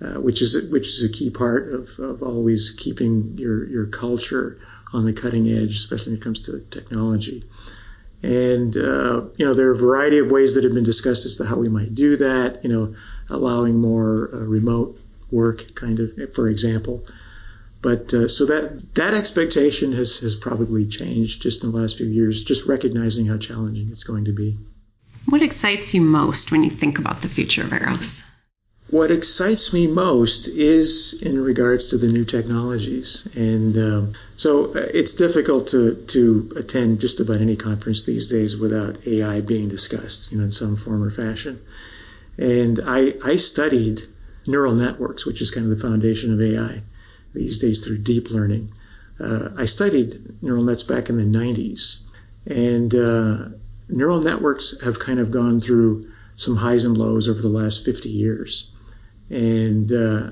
uh, 0.00 0.20
which 0.20 0.42
is 0.42 0.56
a, 0.56 0.72
which 0.72 0.88
is 0.88 1.04
a 1.04 1.12
key 1.12 1.30
part 1.30 1.72
of, 1.72 1.96
of 2.00 2.22
always 2.24 2.72
keeping 2.72 3.38
your 3.38 3.64
your 3.68 3.86
culture 3.86 4.58
on 4.92 5.04
the 5.04 5.12
cutting 5.12 5.48
edge, 5.48 5.76
especially 5.76 6.12
when 6.12 6.20
it 6.20 6.24
comes 6.24 6.46
to 6.46 6.58
technology. 6.70 7.44
And 8.24 8.76
uh, 8.76 9.26
you 9.36 9.46
know 9.46 9.54
there 9.54 9.68
are 9.68 9.74
a 9.74 9.78
variety 9.78 10.18
of 10.18 10.28
ways 10.28 10.56
that 10.56 10.64
have 10.64 10.74
been 10.74 10.82
discussed 10.82 11.24
as 11.24 11.36
to 11.36 11.44
how 11.44 11.54
we 11.54 11.68
might 11.68 11.94
do 11.94 12.16
that. 12.16 12.64
You 12.64 12.70
know, 12.70 12.96
allowing 13.30 13.78
more 13.78 14.30
uh, 14.32 14.38
remote 14.38 14.98
work, 15.30 15.74
kind 15.74 16.00
of, 16.00 16.34
for 16.34 16.48
example. 16.48 17.04
But 17.82 18.12
uh, 18.14 18.28
so 18.28 18.46
that 18.46 18.94
that 18.94 19.14
expectation 19.14 19.92
has 19.92 20.18
has 20.20 20.34
probably 20.34 20.86
changed 20.86 21.42
just 21.42 21.62
in 21.62 21.70
the 21.70 21.76
last 21.76 21.98
few 21.98 22.06
years. 22.06 22.42
Just 22.42 22.66
recognizing 22.66 23.26
how 23.26 23.38
challenging 23.38 23.88
it's 23.90 24.04
going 24.04 24.24
to 24.24 24.32
be. 24.32 24.56
What 25.26 25.42
excites 25.42 25.94
you 25.94 26.02
most 26.02 26.52
when 26.52 26.64
you 26.64 26.70
think 26.70 26.98
about 26.98 27.22
the 27.22 27.28
future 27.28 27.62
of 27.62 27.72
EROS? 27.72 28.22
What 28.88 29.10
excites 29.10 29.72
me 29.72 29.88
most 29.88 30.46
is 30.46 31.20
in 31.20 31.42
regards 31.42 31.90
to 31.90 31.98
the 31.98 32.12
new 32.12 32.24
technologies, 32.24 33.28
and 33.36 33.76
um, 33.76 34.12
so 34.36 34.66
uh, 34.66 34.78
it's 34.94 35.14
difficult 35.14 35.68
to 35.68 35.96
to 36.08 36.52
attend 36.56 37.00
just 37.00 37.18
about 37.18 37.40
any 37.40 37.56
conference 37.56 38.04
these 38.04 38.30
days 38.30 38.56
without 38.56 39.06
AI 39.06 39.40
being 39.40 39.68
discussed, 39.68 40.30
you 40.30 40.38
know, 40.38 40.44
in 40.44 40.52
some 40.52 40.76
form 40.76 41.02
or 41.02 41.10
fashion. 41.10 41.60
And 42.38 42.80
I 42.84 43.14
I 43.24 43.36
studied 43.36 44.02
neural 44.48 44.74
networks, 44.74 45.26
which 45.26 45.40
is 45.40 45.50
kind 45.50 45.70
of 45.70 45.70
the 45.70 45.88
foundation 45.88 46.32
of 46.32 46.40
AI 46.40 46.82
these 47.34 47.60
days 47.60 47.84
through 47.84 47.98
deep 47.98 48.30
learning. 48.30 48.72
Uh, 49.18 49.50
I 49.56 49.64
studied 49.64 50.42
neural 50.42 50.64
nets 50.64 50.82
back 50.82 51.08
in 51.08 51.16
the 51.16 51.38
90s, 51.38 52.02
and 52.46 52.94
uh, 52.94 53.56
neural 53.88 54.20
networks 54.20 54.80
have 54.82 54.98
kind 54.98 55.20
of 55.20 55.30
gone 55.30 55.60
through 55.60 56.10
some 56.36 56.56
highs 56.56 56.84
and 56.84 56.96
lows 56.96 57.28
over 57.28 57.40
the 57.40 57.48
last 57.48 57.84
50 57.84 58.08
years. 58.10 58.70
And 59.30 59.90
uh, 59.92 60.30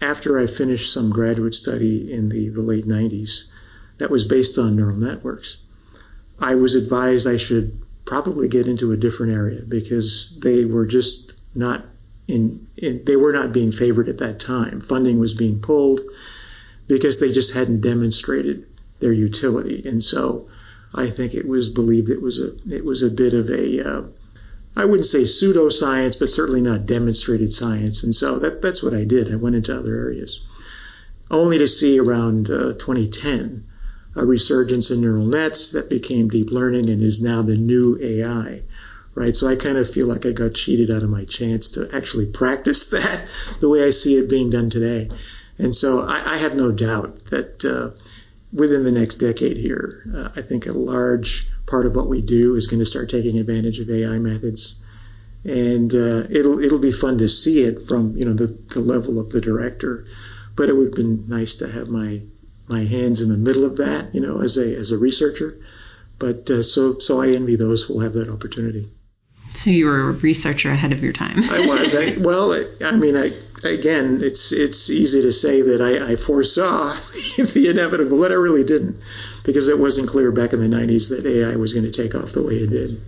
after 0.00 0.38
I 0.38 0.46
finished 0.46 0.92
some 0.92 1.10
graduate 1.10 1.54
study 1.54 2.12
in 2.12 2.28
the, 2.28 2.48
the 2.48 2.62
late 2.62 2.86
90s, 2.86 3.48
that 3.98 4.10
was 4.10 4.24
based 4.24 4.58
on 4.58 4.76
neural 4.76 4.96
networks. 4.96 5.58
I 6.38 6.54
was 6.56 6.74
advised 6.74 7.26
I 7.26 7.38
should 7.38 7.80
probably 8.04 8.48
get 8.48 8.66
into 8.66 8.92
a 8.92 8.96
different 8.96 9.32
area 9.32 9.62
because 9.66 10.38
they 10.40 10.64
were 10.64 10.86
just 10.86 11.34
not 11.54 11.84
in, 12.28 12.66
in, 12.76 13.04
they 13.04 13.16
were 13.16 13.32
not 13.32 13.52
being 13.52 13.72
favored 13.72 14.08
at 14.08 14.18
that 14.18 14.40
time. 14.40 14.80
Funding 14.80 15.18
was 15.18 15.34
being 15.34 15.60
pulled 15.60 16.00
because 16.88 17.20
they 17.20 17.32
just 17.32 17.54
hadn't 17.54 17.80
demonstrated 17.80 18.66
their 19.00 19.12
utility, 19.12 19.86
and 19.86 20.02
so 20.02 20.48
I 20.94 21.10
think 21.10 21.34
it 21.34 21.46
was 21.46 21.68
believed 21.68 22.08
it 22.08 22.22
was 22.22 22.40
a 22.40 22.52
it 22.70 22.84
was 22.84 23.02
a 23.02 23.10
bit 23.10 23.34
of 23.34 23.50
a 23.50 23.88
uh, 23.88 24.02
I 24.76 24.84
wouldn't 24.84 25.06
say 25.06 25.22
pseudoscience, 25.22 26.18
but 26.18 26.30
certainly 26.30 26.60
not 26.60 26.86
demonstrated 26.86 27.52
science, 27.52 28.02
and 28.04 28.14
so 28.14 28.38
that, 28.40 28.62
that's 28.62 28.82
what 28.82 28.94
I 28.94 29.04
did. 29.04 29.32
I 29.32 29.36
went 29.36 29.56
into 29.56 29.76
other 29.76 29.96
areas, 29.96 30.44
only 31.30 31.58
to 31.58 31.68
see 31.68 31.98
around 31.98 32.50
uh, 32.50 32.74
2010 32.74 33.64
a 34.16 34.24
resurgence 34.24 34.90
in 34.90 35.02
neural 35.02 35.26
nets 35.26 35.72
that 35.72 35.90
became 35.90 36.28
deep 36.28 36.50
learning 36.50 36.88
and 36.88 37.02
is 37.02 37.22
now 37.22 37.42
the 37.42 37.56
new 37.56 37.98
AI 38.00 38.62
right? 39.16 39.34
So 39.34 39.48
I 39.48 39.56
kind 39.56 39.78
of 39.78 39.90
feel 39.90 40.06
like 40.06 40.26
I 40.26 40.32
got 40.32 40.54
cheated 40.54 40.90
out 40.90 41.02
of 41.02 41.08
my 41.08 41.24
chance 41.24 41.70
to 41.70 41.88
actually 41.92 42.26
practice 42.26 42.90
that 42.90 43.28
the 43.60 43.68
way 43.68 43.82
I 43.82 43.90
see 43.90 44.16
it 44.16 44.30
being 44.30 44.50
done 44.50 44.70
today. 44.70 45.10
And 45.58 45.74
so 45.74 46.00
I, 46.00 46.34
I 46.34 46.36
have 46.36 46.54
no 46.54 46.70
doubt 46.70 47.24
that 47.26 47.64
uh, 47.64 47.98
within 48.52 48.84
the 48.84 48.92
next 48.92 49.16
decade 49.16 49.56
here, 49.56 50.04
uh, 50.14 50.28
I 50.36 50.42
think 50.42 50.66
a 50.66 50.72
large 50.72 51.48
part 51.66 51.86
of 51.86 51.96
what 51.96 52.08
we 52.08 52.20
do 52.20 52.54
is 52.56 52.66
going 52.66 52.80
to 52.80 52.86
start 52.86 53.08
taking 53.08 53.40
advantage 53.40 53.80
of 53.80 53.90
AI 53.90 54.18
methods. 54.18 54.84
And 55.44 55.92
uh, 55.94 56.24
it'll 56.28 56.58
it'll 56.60 56.78
be 56.78 56.92
fun 56.92 57.18
to 57.18 57.28
see 57.28 57.62
it 57.62 57.82
from 57.82 58.16
you 58.16 58.24
know 58.24 58.34
the, 58.34 58.48
the 58.48 58.80
level 58.80 59.20
of 59.20 59.30
the 59.30 59.40
director, 59.40 60.04
but 60.56 60.68
it 60.68 60.76
would 60.76 60.88
have 60.88 60.94
been 60.94 61.28
nice 61.28 61.56
to 61.56 61.68
have 61.68 61.88
my 61.88 62.20
my 62.66 62.82
hands 62.82 63.22
in 63.22 63.28
the 63.28 63.36
middle 63.36 63.64
of 63.64 63.76
that, 63.76 64.12
you 64.12 64.20
know, 64.20 64.40
as 64.42 64.58
a 64.58 64.74
as 64.74 64.90
a 64.90 64.98
researcher. 64.98 65.56
But 66.18 66.50
uh, 66.50 66.64
so 66.64 66.98
so 66.98 67.20
I 67.20 67.28
envy 67.28 67.54
those 67.54 67.84
who 67.84 67.94
will 67.94 68.00
have 68.00 68.14
that 68.14 68.28
opportunity. 68.28 68.90
So 69.56 69.70
you 69.70 69.86
were 69.86 70.10
a 70.10 70.12
researcher 70.12 70.70
ahead 70.70 70.92
of 70.92 71.02
your 71.02 71.12
time. 71.12 71.42
I 71.50 71.66
was. 71.66 71.94
I, 71.94 72.16
well, 72.18 72.52
I 72.84 72.92
mean, 72.92 73.16
I, 73.16 73.32
again, 73.64 74.20
it's 74.22 74.52
it's 74.52 74.90
easy 74.90 75.22
to 75.22 75.32
say 75.32 75.62
that 75.62 75.80
I, 75.80 76.12
I 76.12 76.16
foresaw 76.16 76.94
the 77.36 77.68
inevitable, 77.70 78.18
but 78.18 78.32
I 78.32 78.34
really 78.34 78.64
didn't, 78.64 78.98
because 79.44 79.68
it 79.68 79.78
wasn't 79.78 80.08
clear 80.08 80.30
back 80.30 80.52
in 80.52 80.60
the 80.60 80.76
90s 80.76 81.10
that 81.10 81.26
AI 81.26 81.56
was 81.56 81.72
going 81.72 81.90
to 81.90 81.92
take 81.92 82.14
off 82.14 82.32
the 82.32 82.42
way 82.42 82.54
it 82.54 82.70
did. 82.70 83.00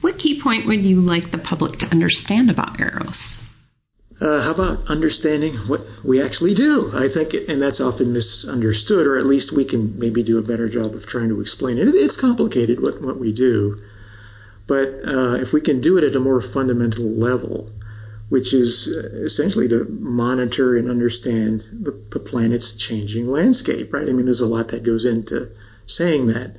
What 0.00 0.18
key 0.18 0.40
point 0.40 0.66
would 0.66 0.84
you 0.84 1.00
like 1.00 1.30
the 1.30 1.38
public 1.38 1.78
to 1.80 1.86
understand 1.90 2.50
about 2.50 2.80
Eros? 2.80 3.46
Uh, 4.20 4.42
how 4.42 4.52
about 4.52 4.90
understanding 4.90 5.54
what 5.54 5.80
we 6.04 6.22
actually 6.22 6.54
do? 6.54 6.90
I 6.94 7.08
think, 7.08 7.32
and 7.48 7.60
that's 7.60 7.80
often 7.80 8.12
misunderstood, 8.12 9.06
or 9.06 9.18
at 9.18 9.24
least 9.24 9.52
we 9.52 9.64
can 9.64 9.98
maybe 9.98 10.22
do 10.22 10.38
a 10.38 10.42
better 10.42 10.68
job 10.68 10.94
of 10.94 11.06
trying 11.06 11.30
to 11.30 11.40
explain 11.40 11.78
it. 11.78 11.88
It's 11.88 12.20
complicated 12.20 12.82
what, 12.82 13.00
what 13.00 13.18
we 13.18 13.32
do. 13.32 13.80
But 14.70 15.00
uh, 15.04 15.34
if 15.40 15.52
we 15.52 15.62
can 15.62 15.80
do 15.80 15.98
it 15.98 16.04
at 16.04 16.14
a 16.14 16.20
more 16.20 16.40
fundamental 16.40 17.04
level, 17.04 17.72
which 18.28 18.54
is 18.54 18.86
uh, 18.86 19.24
essentially 19.24 19.66
to 19.66 19.84
monitor 19.84 20.76
and 20.76 20.88
understand 20.88 21.64
the, 21.72 21.90
the, 22.10 22.20
planet's 22.20 22.76
changing 22.76 23.26
landscape, 23.26 23.92
right? 23.92 24.08
I 24.08 24.12
mean, 24.12 24.26
there's 24.26 24.38
a 24.38 24.46
lot 24.46 24.68
that 24.68 24.84
goes 24.84 25.06
into 25.06 25.50
saying 25.86 26.28
that. 26.28 26.56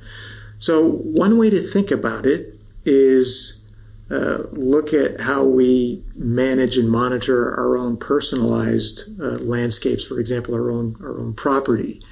So 0.58 0.90
one 0.90 1.38
way 1.38 1.48
to 1.48 1.58
think 1.58 1.90
about 1.90 2.26
it 2.26 2.58
is 2.84 3.66
uh, 4.10 4.42
look 4.52 4.92
at 4.92 5.18
how 5.18 5.44
we 5.44 6.04
manage 6.14 6.76
and 6.76 6.90
monitor 6.90 7.54
our 7.58 7.78
own 7.78 7.96
personalized 7.96 9.18
uh, 9.22 9.38
landscapes, 9.38 10.04
for 10.04 10.20
example, 10.20 10.54
our 10.54 10.70
own 10.70 10.96
our 11.02 11.18
own 11.18 11.32
property. 11.32 12.02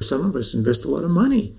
Some 0.00 0.24
of 0.24 0.36
us 0.36 0.54
invest 0.54 0.86
a 0.86 0.88
lot 0.88 1.04
of 1.04 1.10
money 1.10 1.54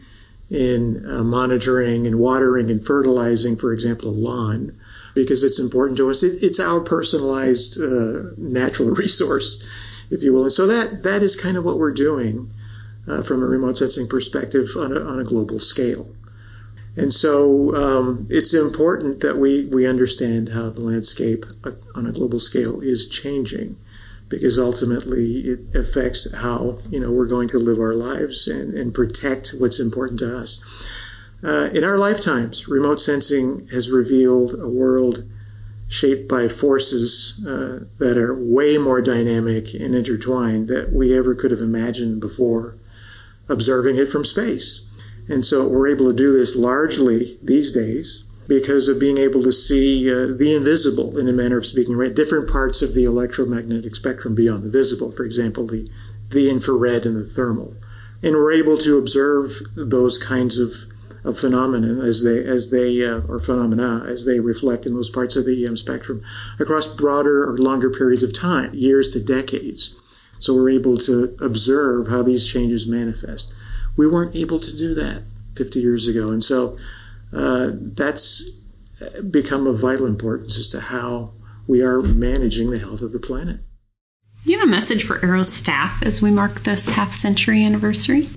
in 0.51 1.05
uh, 1.09 1.23
monitoring 1.23 2.07
and 2.07 2.19
watering 2.19 2.69
and 2.69 2.85
fertilizing, 2.85 3.55
for 3.55 3.71
example, 3.71 4.09
a 4.09 4.11
lawn, 4.11 4.77
because 5.15 5.43
it's 5.43 5.59
important 5.59 5.97
to 5.97 6.09
us. 6.09 6.23
It, 6.23 6.43
it's 6.43 6.59
our 6.59 6.81
personalized 6.81 7.81
uh, 7.81 8.33
natural 8.37 8.89
resource, 9.03 9.67
if 10.11 10.23
you 10.23 10.33
will. 10.33 10.43
And 10.43 10.51
so 10.51 10.67
that 10.67 11.03
that 11.03 11.23
is 11.23 11.35
kind 11.37 11.55
of 11.55 11.63
what 11.63 11.79
we're 11.79 11.93
doing 11.93 12.51
uh, 13.07 13.23
from 13.23 13.41
a 13.41 13.45
remote 13.45 13.77
sensing 13.77 14.07
perspective 14.07 14.69
on 14.77 14.95
a, 14.95 14.99
on 14.99 15.19
a 15.19 15.23
global 15.23 15.59
scale. 15.59 16.09
And 16.97 17.13
so 17.13 17.73
um, 17.73 18.27
it's 18.29 18.53
important 18.53 19.21
that 19.21 19.37
we, 19.37 19.65
we 19.65 19.87
understand 19.87 20.49
how 20.49 20.69
the 20.71 20.81
landscape 20.81 21.45
uh, 21.63 21.71
on 21.95 22.05
a 22.05 22.11
global 22.11 22.41
scale 22.41 22.81
is 22.81 23.07
changing 23.07 23.77
because 24.31 24.57
ultimately 24.57 25.41
it 25.41 25.75
affects 25.75 26.33
how 26.33 26.79
you 26.89 26.99
know 26.99 27.11
we're 27.11 27.27
going 27.27 27.49
to 27.49 27.59
live 27.59 27.77
our 27.77 27.93
lives 27.93 28.47
and, 28.47 28.73
and 28.73 28.93
protect 28.93 29.49
what's 29.49 29.79
important 29.79 30.19
to 30.19 30.37
us. 30.37 30.63
Uh, 31.43 31.69
in 31.73 31.83
our 31.83 31.97
lifetimes, 31.97 32.67
remote 32.67 32.99
sensing 32.99 33.67
has 33.67 33.89
revealed 33.89 34.55
a 34.59 34.67
world 34.67 35.23
shaped 35.89 36.29
by 36.29 36.47
forces 36.47 37.43
uh, 37.45 37.83
that 37.97 38.17
are 38.17 38.33
way 38.33 38.77
more 38.77 39.01
dynamic 39.01 39.73
and 39.73 39.93
intertwined 39.93 40.69
that 40.69 40.91
we 40.91 41.17
ever 41.17 41.35
could 41.35 41.51
have 41.51 41.59
imagined 41.59 42.21
before 42.21 42.75
observing 43.49 43.97
it 43.97 44.07
from 44.07 44.23
space. 44.23 44.87
And 45.27 45.43
so 45.43 45.67
we're 45.67 45.89
able 45.89 46.07
to 46.09 46.15
do 46.15 46.31
this 46.31 46.55
largely 46.55 47.37
these 47.43 47.73
days 47.73 48.23
because 48.51 48.89
of 48.89 48.99
being 48.99 49.17
able 49.17 49.43
to 49.43 49.51
see 49.53 50.11
uh, 50.11 50.27
the 50.27 50.55
invisible, 50.55 51.17
in 51.17 51.29
a 51.29 51.31
manner 51.31 51.55
of 51.55 51.65
speaking, 51.65 51.95
right? 51.95 52.13
Different 52.13 52.49
parts 52.49 52.81
of 52.81 52.93
the 52.93 53.05
electromagnetic 53.05 53.95
spectrum 53.95 54.35
beyond 54.35 54.65
the 54.65 54.69
visible, 54.69 55.09
for 55.09 55.23
example, 55.23 55.67
the, 55.67 55.89
the 56.27 56.49
infrared 56.49 57.05
and 57.05 57.15
the 57.15 57.25
thermal. 57.25 57.73
And 58.21 58.35
we're 58.35 58.51
able 58.51 58.77
to 58.79 58.97
observe 58.97 59.57
those 59.73 60.17
kinds 60.17 60.57
of, 60.57 60.75
of 61.23 61.39
phenomena 61.39 62.03
as 62.03 62.25
they, 62.25 62.43
as 62.43 62.69
they, 62.69 63.05
uh, 63.05 63.21
or 63.21 63.39
phenomena 63.39 64.03
as 64.05 64.25
they 64.25 64.41
reflect 64.41 64.85
in 64.85 64.95
those 64.95 65.09
parts 65.09 65.37
of 65.37 65.45
the 65.45 65.65
EM 65.65 65.77
spectrum 65.77 66.21
across 66.59 66.93
broader 66.93 67.49
or 67.49 67.57
longer 67.57 67.89
periods 67.89 68.23
of 68.23 68.33
time, 68.33 68.73
years 68.73 69.11
to 69.11 69.23
decades. 69.23 69.97
So 70.39 70.55
we're 70.55 70.71
able 70.71 70.97
to 70.97 71.37
observe 71.39 72.09
how 72.09 72.23
these 72.23 72.45
changes 72.45 72.85
manifest. 72.85 73.53
We 73.95 74.07
weren't 74.07 74.35
able 74.35 74.59
to 74.59 74.75
do 74.75 74.95
that 74.95 75.21
50 75.55 75.79
years 75.79 76.09
ago. 76.09 76.31
And 76.31 76.43
so 76.43 76.77
uh, 77.33 77.71
that's 77.73 78.61
become 79.29 79.67
of 79.67 79.79
vital 79.79 80.05
importance 80.05 80.57
as 80.57 80.69
to 80.69 80.79
how 80.79 81.33
we 81.67 81.81
are 81.81 82.01
managing 82.01 82.69
the 82.69 82.79
health 82.79 83.01
of 83.01 83.11
the 83.11 83.19
planet. 83.19 83.59
Do 84.43 84.51
you 84.51 84.59
have 84.59 84.67
a 84.67 84.71
message 84.71 85.05
for 85.05 85.23
Eros 85.23 85.53
staff 85.53 86.01
as 86.03 86.21
we 86.21 86.31
mark 86.31 86.63
this 86.63 86.89
half 86.89 87.13
century 87.13 87.63
anniversary? 87.63 88.29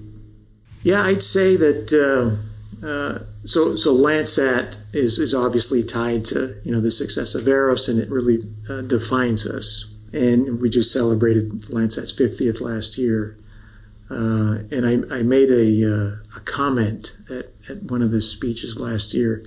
Yeah, 0.83 1.03
I'd 1.03 1.23
say 1.23 1.57
that 1.57 1.93
uh, 1.93 2.87
uh, 2.87 3.19
so 3.47 3.77
so 3.77 3.95
Landsat 3.95 4.77
is 4.93 5.19
is 5.19 5.35
obviously 5.35 5.83
tied 5.83 6.27
to 6.27 6.61
you 6.63 6.73
know 6.73 6.81
the 6.81 6.91
success 6.91 7.35
of 7.35 7.49
Eros 7.49 7.89
and 7.89 7.99
it 7.99 8.11
really 8.11 8.43
uh, 8.69 8.83
defines 8.83 9.47
us. 9.47 9.91
And 10.13 10.61
we 10.61 10.71
just 10.71 10.93
celebrated 10.93 11.51
Landsat's 11.71 12.13
50th 12.13 12.61
last 12.61 12.99
year. 12.99 13.37
Uh, 14.11 14.59
and 14.71 14.85
I, 14.87 15.19
I, 15.19 15.23
made 15.23 15.51
a, 15.51 15.91
uh, 15.91 16.17
a 16.37 16.41
comment 16.41 17.17
at, 17.31 17.47
at, 17.71 17.83
one 17.85 18.03
of 18.03 18.11
the 18.11 18.21
speeches 18.21 18.79
last 18.79 19.15
year 19.15 19.47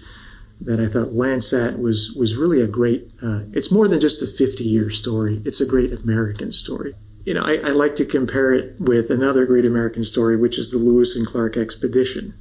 that 0.62 0.80
I 0.80 0.88
thought 0.88 1.10
Landsat 1.10 1.78
was 1.78 2.14
was 2.14 2.36
really 2.36 2.62
a 2.62 2.68
great. 2.68 3.12
Uh, 3.22 3.42
it's 3.54 3.72
more 3.72 3.88
than 3.88 4.00
just 4.00 4.24
a 4.24 4.28
50 4.28 4.64
year 4.64 4.90
story. 4.90 5.40
It's 5.46 5.62
a 5.62 5.68
great 5.68 5.94
American 5.94 6.52
story. 6.52 6.96
You 7.24 7.36
know, 7.36 7.44
I, 7.44 7.58
I, 7.58 7.70
like 7.72 7.96
to 7.96 8.06
compare 8.06 8.54
it 8.54 8.80
with 8.80 9.12
another 9.12 9.46
great 9.46 9.66
American 9.66 10.06
story, 10.06 10.38
which 10.38 10.58
is 10.58 10.72
the 10.72 10.78
Lewis 10.78 11.18
and 11.18 11.28
Clark 11.28 11.58
expedition, 11.58 12.34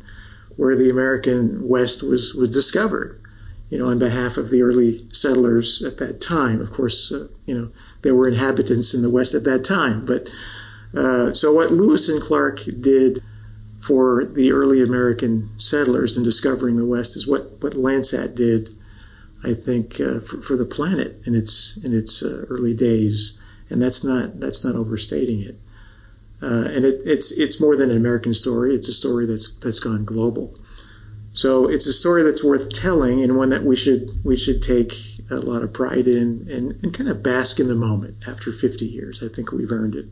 where 0.57 0.77
the 0.77 0.91
American 0.91 1.69
West 1.69 2.03
was 2.03 2.35
was 2.35 2.51
discovered. 2.51 3.21
You 3.69 3.79
know, 3.79 3.89
on 3.89 3.99
behalf 3.99 4.37
of 4.37 4.49
the 4.49 4.63
early 4.63 5.09
settlers 5.13 5.83
at 5.83 5.99
that 5.99 6.21
time. 6.21 6.61
Of 6.61 6.73
course, 6.73 7.13
uh, 7.13 7.27
you 7.45 7.59
know 7.59 7.69
there 8.03 8.15
were 8.15 8.29
inhabitants 8.29 8.95
in 8.95 9.03
the 9.03 9.11
West 9.11 9.35
at 9.35 9.45
that 9.45 9.65
time, 9.65 10.07
but 10.07 10.31
uh, 10.95 11.33
so 11.33 11.53
what 11.53 11.71
Lewis 11.71 12.09
and 12.09 12.21
Clark 12.21 12.61
did 12.65 13.23
for 13.81 14.25
the 14.25 14.53
early 14.53 14.83
American 14.83 15.59
settlers 15.59 16.17
in 16.17 16.25
discovering 16.25 16.77
the 16.77 16.85
West 16.85 17.17
is 17.17 17.27
what, 17.27 17.63
what 17.63 17.75
Landsat 17.75 18.35
did, 18.35 18.69
I 19.45 19.55
think, 19.55 20.01
uh, 20.01 20.21
for, 20.21 20.41
for, 20.41 20.57
the 20.57 20.65
planet 20.65 21.27
in 21.27 21.35
its 21.35 21.79
in 21.85 21.97
its 21.97 22.23
uh, 22.23 22.47
early 22.49 22.75
days, 22.75 23.39
and 23.71 23.81
that's 23.81 24.03
not 24.03 24.41
that's 24.41 24.65
not 24.65 24.75
overstating 24.75 25.43
it. 25.43 25.57
Uh, 26.43 26.65
and 26.69 26.85
it, 26.85 27.03
it's 27.05 27.33
it's 27.33 27.61
more 27.61 27.77
than 27.77 27.91
an 27.91 27.97
American 27.97 28.35
story; 28.35 28.75
it's 28.75 28.89
a 28.89 28.93
story 28.93 29.27
that's 29.27 29.57
that's 29.59 29.81
gone 29.81 30.05
global. 30.05 30.55
So 31.33 31.69
it's 31.69 31.87
a 31.87 31.93
story 31.93 32.23
that's 32.25 32.43
worth 32.43 32.73
telling, 32.73 33.23
and 33.23 33.37
one 33.37 33.51
that 33.51 33.63
we 33.63 33.77
should 33.77 34.25
we 34.25 34.37
should 34.37 34.63
take 34.63 34.95
a 35.31 35.37
lot 35.37 35.63
of 35.63 35.73
pride 35.73 36.09
in, 36.09 36.49
and, 36.51 36.83
and 36.83 36.95
kind 36.95 37.11
of 37.11 37.23
bask 37.23 37.61
in 37.61 37.69
the 37.69 37.75
moment. 37.75 38.17
After 38.27 38.53
50 38.53 38.87
years, 38.87 39.23
I 39.23 39.29
think 39.29 39.53
we've 39.53 39.71
earned 39.71 39.97
it. 39.97 40.07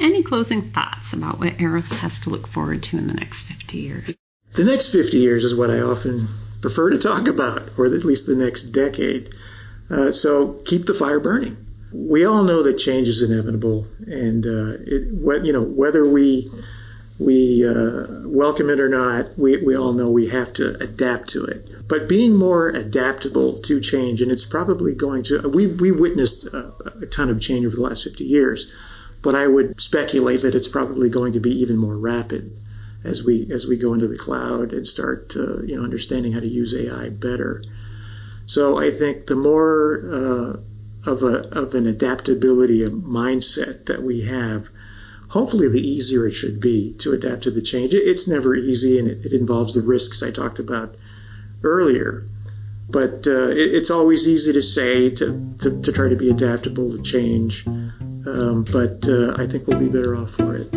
Any 0.00 0.22
closing 0.22 0.70
thoughts 0.70 1.12
about 1.12 1.38
what 1.40 1.60
Eros 1.60 1.98
has 1.98 2.20
to 2.20 2.30
look 2.30 2.46
forward 2.46 2.82
to 2.84 2.98
in 2.98 3.06
the 3.06 3.14
next 3.14 3.42
50 3.42 3.78
years? 3.78 4.16
The 4.52 4.64
next 4.64 4.92
50 4.92 5.16
years 5.18 5.44
is 5.44 5.54
what 5.54 5.70
I 5.70 5.80
often 5.80 6.26
prefer 6.60 6.90
to 6.90 6.98
talk 6.98 7.26
about, 7.28 7.78
or 7.78 7.86
at 7.86 8.04
least 8.04 8.26
the 8.26 8.36
next 8.36 8.64
decade. 8.70 9.30
Uh, 9.90 10.12
so 10.12 10.52
keep 10.64 10.86
the 10.86 10.94
fire 10.94 11.20
burning. 11.20 11.56
We 11.92 12.26
all 12.26 12.44
know 12.44 12.62
that 12.64 12.74
change 12.74 13.08
is 13.08 13.22
inevitable, 13.22 13.86
and 14.06 14.44
uh, 14.44 14.76
it, 14.80 15.12
what, 15.12 15.44
you 15.46 15.52
know 15.52 15.62
whether 15.62 16.06
we 16.06 16.50
we 17.18 17.66
uh, 17.66 18.06
welcome 18.26 18.70
it 18.70 18.78
or 18.78 18.88
not, 18.88 19.36
we, 19.36 19.56
we 19.56 19.76
all 19.76 19.92
know 19.92 20.10
we 20.10 20.28
have 20.28 20.52
to 20.54 20.80
adapt 20.80 21.30
to 21.30 21.44
it. 21.46 21.88
But 21.88 22.08
being 22.08 22.36
more 22.36 22.68
adaptable 22.68 23.58
to 23.62 23.80
change, 23.80 24.22
and 24.22 24.30
it's 24.30 24.44
probably 24.44 24.94
going 24.94 25.24
to, 25.24 25.48
we, 25.48 25.66
we 25.66 25.90
witnessed 25.90 26.46
a, 26.46 26.72
a 27.02 27.06
ton 27.06 27.30
of 27.30 27.40
change 27.40 27.66
over 27.66 27.74
the 27.74 27.82
last 27.82 28.04
50 28.04 28.24
years, 28.24 28.72
but 29.22 29.34
I 29.34 29.46
would 29.46 29.80
speculate 29.80 30.42
that 30.42 30.54
it's 30.54 30.68
probably 30.68 31.10
going 31.10 31.32
to 31.32 31.40
be 31.40 31.60
even 31.60 31.76
more 31.76 31.96
rapid 31.96 32.52
as 33.04 33.24
we 33.24 33.48
as 33.50 33.66
we 33.66 33.76
go 33.76 33.94
into 33.94 34.08
the 34.08 34.18
cloud 34.18 34.72
and 34.72 34.86
start 34.86 35.34
you 35.34 35.76
know 35.76 35.84
understanding 35.84 36.32
how 36.32 36.40
to 36.40 36.48
use 36.48 36.74
AI 36.74 37.08
better. 37.08 37.62
So 38.46 38.78
I 38.78 38.90
think 38.90 39.26
the 39.26 39.36
more 39.36 40.02
uh, 40.10 41.10
of 41.10 41.22
a 41.22 41.48
of 41.58 41.74
an 41.74 41.86
adaptability 41.86 42.80
mindset 42.88 43.86
that 43.86 44.02
we 44.02 44.22
have, 44.22 44.68
hopefully 45.28 45.68
the 45.68 45.86
easier 45.86 46.26
it 46.26 46.32
should 46.32 46.60
be 46.60 46.94
to 46.98 47.12
adapt 47.12 47.42
to 47.44 47.50
the 47.50 47.62
change. 47.62 47.94
It's 47.94 48.28
never 48.28 48.54
easy 48.54 48.98
and 48.98 49.08
it, 49.08 49.26
it 49.26 49.32
involves 49.32 49.74
the 49.74 49.82
risks 49.82 50.22
I 50.22 50.30
talked 50.30 50.58
about 50.58 50.94
earlier. 51.62 52.24
But 52.90 53.26
uh, 53.26 53.50
it, 53.50 53.74
it's 53.74 53.90
always 53.90 54.26
easy 54.26 54.54
to 54.54 54.62
say 54.62 55.10
to, 55.10 55.54
to, 55.58 55.82
to, 55.82 55.92
try 55.92 56.08
to 56.08 56.16
be 56.16 56.30
adaptable 56.30 56.92
to 56.92 57.02
change. 57.02 57.66
Um, 58.28 58.64
but 58.64 59.08
uh, 59.08 59.34
I 59.42 59.46
think 59.46 59.66
we'll 59.66 59.78
be 59.78 59.88
better 59.88 60.16
off 60.16 60.30
for 60.32 60.56
it. 60.56 60.70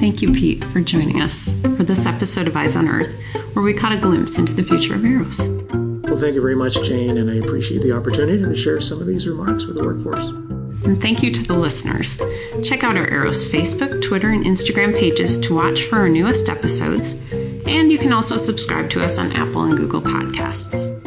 Thank 0.00 0.22
you, 0.22 0.32
Pete, 0.32 0.64
for 0.64 0.80
joining 0.80 1.20
us 1.20 1.52
for 1.60 1.84
this 1.84 2.06
episode 2.06 2.48
of 2.48 2.56
Eyes 2.56 2.74
on 2.74 2.88
Earth, 2.88 3.20
where 3.52 3.62
we 3.62 3.74
caught 3.74 3.92
a 3.92 3.98
glimpse 3.98 4.38
into 4.38 4.54
the 4.54 4.62
future 4.62 4.94
of 4.94 5.04
EROS. 5.04 5.48
Well, 5.48 6.18
thank 6.18 6.34
you 6.34 6.40
very 6.40 6.56
much, 6.56 6.80
Jane, 6.82 7.18
and 7.18 7.30
I 7.30 7.34
appreciate 7.34 7.82
the 7.82 7.92
opportunity 7.92 8.42
to 8.42 8.56
share 8.56 8.80
some 8.80 9.00
of 9.00 9.06
these 9.06 9.28
remarks 9.28 9.66
with 9.66 9.76
the 9.76 9.84
workforce. 9.84 10.26
And 10.28 11.02
thank 11.02 11.22
you 11.22 11.32
to 11.32 11.42
the 11.42 11.52
listeners. 11.52 12.18
Check 12.66 12.82
out 12.82 12.96
our 12.96 13.06
EROS 13.06 13.50
Facebook, 13.50 14.02
Twitter, 14.02 14.30
and 14.30 14.46
Instagram 14.46 14.98
pages 14.98 15.40
to 15.40 15.54
watch 15.54 15.82
for 15.82 15.98
our 15.98 16.08
newest 16.08 16.48
episodes. 16.48 17.14
And 17.30 17.92
you 17.92 17.98
can 17.98 18.14
also 18.14 18.38
subscribe 18.38 18.90
to 18.90 19.04
us 19.04 19.18
on 19.18 19.32
Apple 19.32 19.64
and 19.64 19.76
Google 19.76 20.00
Podcasts. 20.00 20.99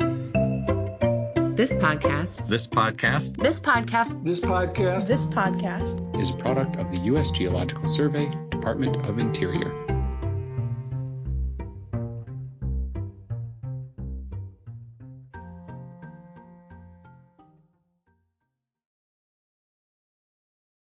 This 1.55 1.71
podcast. 1.71 2.47
This 2.47 2.65
podcast. 2.65 3.37
This 3.37 3.59
podcast. 3.59 4.23
This 4.23 4.39
podcast. 4.39 5.05
This 5.07 5.27
podcast 5.27 6.19
is 6.19 6.31
a 6.31 6.33
product 6.33 6.77
of 6.77 6.89
the 6.89 6.97
U.S. 7.01 7.29
Geological 7.29 7.87
Survey, 7.87 8.27
Department 8.49 9.05
of 9.05 9.19
Interior. 9.19 9.92